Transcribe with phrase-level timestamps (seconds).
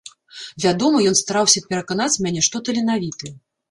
[0.65, 3.37] Вядома, ён стараўся пераканаць мяне, што таленавіты.